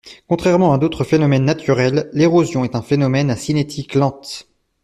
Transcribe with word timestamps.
Contrairement 0.27 0.73
à 0.73 0.79
d’autres 0.79 1.03
phénomènes 1.03 1.45
naturels, 1.45 2.09
l’érosion 2.11 2.63
est 2.63 2.73
un 2.75 2.81
phénomène 2.81 3.29
à 3.29 3.35
cinétique 3.35 3.93
lente. 3.93 4.49